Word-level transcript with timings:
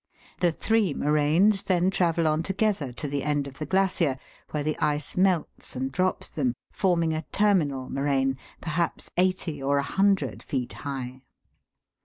The 0.39 0.51
three 0.51 0.95
moraines 0.95 1.61
then 1.61 1.91
travel 1.91 2.25
on 2.27 2.41
together 2.41 2.91
to 2.91 3.07
the 3.07 3.21
end 3.21 3.45
of 3.45 3.59
the 3.59 3.67
glacier, 3.67 4.17
where 4.49 4.63
the 4.63 4.75
ice 4.79 5.15
melts 5.15 5.75
and 5.75 5.91
drops 5.91 6.27
them, 6.31 6.55
forming 6.71 7.13
a" 7.13 7.21
terminal 7.31 7.87
moraine," 7.87 8.37
perhaps 8.61 9.11
eighty 9.15 9.61
or 9.61 9.75
100 9.75 10.41
feet 10.41 10.73
high. 10.73 11.21